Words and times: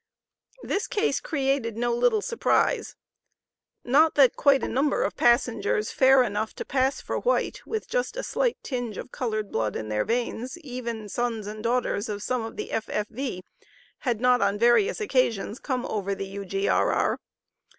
This 0.63 0.87
case 0.87 1.19
created 1.19 1.77
no 1.77 1.93
little 1.93 2.23
surprise. 2.23 2.95
Not 3.83 4.15
that 4.15 4.35
quite 4.35 4.63
a 4.63 4.67
number 4.67 5.03
of 5.03 5.15
passengers, 5.15 5.91
fair 5.91 6.23
enough 6.23 6.55
to 6.55 6.65
pass 6.65 6.99
for 6.99 7.19
white, 7.19 7.61
with 7.67 7.87
just 7.87 8.17
a 8.17 8.23
slight 8.23 8.57
tinge 8.63 8.97
of 8.97 9.11
colored 9.11 9.51
blood 9.51 9.75
in 9.75 9.89
their 9.89 10.03
veins, 10.03 10.57
even 10.57 11.07
sons 11.07 11.45
and 11.45 11.61
daughters 11.63 12.09
of 12.09 12.23
some 12.23 12.41
of 12.41 12.57
the 12.57 12.71
F.F.V., 12.71 13.43
had 13.99 14.19
not 14.19 14.41
on 14.41 14.57
various 14.57 14.99
occasions 14.99 15.59
come 15.59 15.85
over 15.85 16.15
the 16.15 16.25
U.G.R.R. 16.25 17.19